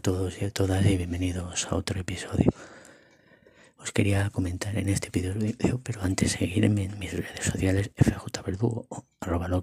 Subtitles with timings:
[0.00, 2.50] todos y a todas y bienvenidos a otro episodio.
[3.78, 8.86] Os quería comentar en este video, pero antes seguirme en mis redes sociales fjverdugo,
[9.20, 9.62] arroba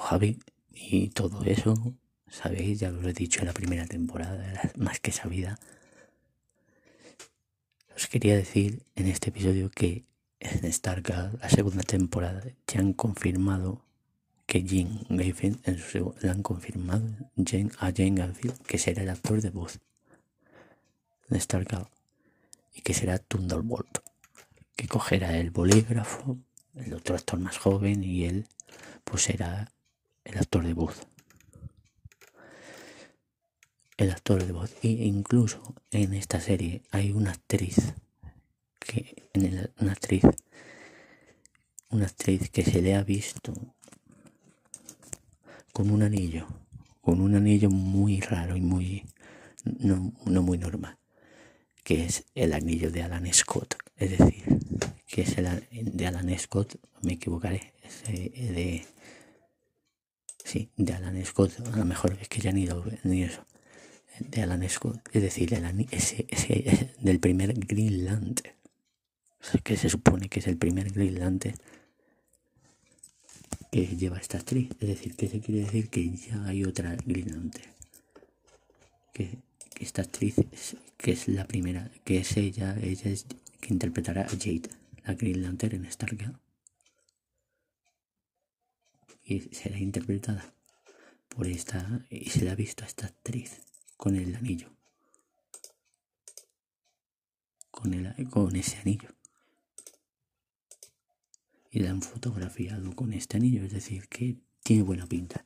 [0.00, 0.38] javi
[0.72, 1.74] y todo eso,
[2.28, 5.58] sabéis, ya lo he dicho en la primera temporada, más que sabida.
[7.96, 10.04] Os quería decir en este episodio que
[10.38, 13.84] en Starcraft, la segunda temporada, ya han confirmado
[14.48, 17.06] que Jane Gavin en su, le han confirmado
[17.78, 19.78] a Jane Gavin que será el actor de voz
[21.28, 21.92] de Starcraft
[22.74, 23.98] y que será Thunderbolt,
[24.74, 26.38] que cogerá el bolígrafo,
[26.76, 28.46] el otro actor más joven y él
[29.04, 29.70] pues será
[30.24, 31.06] el actor de voz.
[33.98, 34.72] El actor de voz.
[34.82, 37.92] E incluso en esta serie hay una actriz
[38.78, 40.22] que en una actriz
[41.90, 43.52] una actriz que se le ha visto
[45.78, 46.44] con un anillo,
[47.00, 49.04] con un anillo muy raro y muy
[49.64, 50.12] no,
[50.42, 50.98] muy normal,
[51.84, 54.42] que es el anillo de Alan Scott, es decir,
[55.06, 57.74] que es el de Alan Scott, me equivocaré,
[58.08, 58.84] de
[60.44, 63.46] sí, de Alan Scott, a lo mejor es que ya ni lo ni eso,
[64.18, 68.40] de Alan Scott, es decir, el, ese, ese, del primer Greenland,
[69.62, 71.54] que se supone que es el primer Greenland
[73.70, 74.70] que lleva esta actriz.
[74.80, 77.50] Es decir, que se quiere decir que ya hay otra Green
[79.12, 79.38] Que,
[79.80, 80.34] esta actriz,
[80.96, 83.26] que es la primera, que es ella, ella es
[83.60, 84.70] que interpretará a Jade,
[85.04, 86.36] la Green Lantern en Stargate.
[89.24, 90.52] Y será interpretada
[91.28, 93.60] por esta, y se la ha visto a esta actriz
[93.96, 94.70] con el anillo.
[97.70, 99.17] Con, el, con ese anillo
[101.70, 105.44] y la han fotografiado con este anillo, es decir, que tiene buena pinta.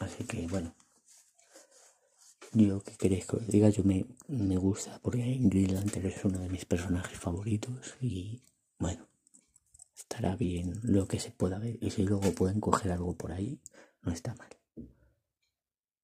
[0.00, 0.74] Así que bueno,
[2.52, 6.38] yo que queréis que os diga, yo me, me gusta porque Ingrid Lantern es uno
[6.38, 8.42] de mis personajes favoritos y
[8.78, 9.06] bueno,
[9.96, 13.60] estará bien lo que se pueda ver y si luego pueden coger algo por ahí,
[14.02, 14.48] no está mal.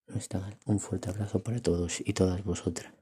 [0.06, 0.58] No está mal.
[0.66, 2.92] Un fuerte abrazo para todos y todas vosotras.